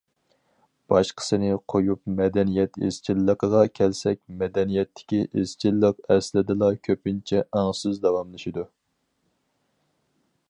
[0.91, 8.65] باشقىسىنى قويۇپ مەدەنىيەت ئىزچىللىقىغا كەلسەك، مەدەنىيەتتىكى ئىزچىللىق ئەسلىدىلا كۆپىنچە ئاڭسىز داۋاملىشىدۇ.